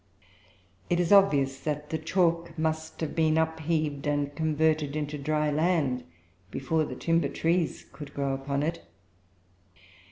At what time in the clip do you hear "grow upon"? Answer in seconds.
8.15-8.63